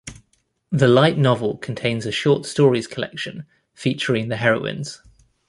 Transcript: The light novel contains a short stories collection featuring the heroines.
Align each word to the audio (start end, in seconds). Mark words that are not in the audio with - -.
The 0.71 0.87
light 0.87 1.19
novel 1.19 1.57
contains 1.57 2.07
a 2.07 2.11
short 2.11 2.47
stories 2.47 2.87
collection 2.87 3.45
featuring 3.75 4.29
the 4.29 4.37
heroines. 4.37 4.99